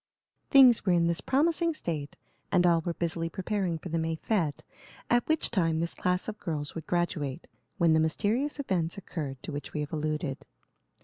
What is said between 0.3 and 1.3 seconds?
Things were in this